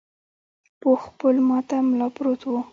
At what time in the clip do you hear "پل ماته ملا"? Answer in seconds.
1.19-2.07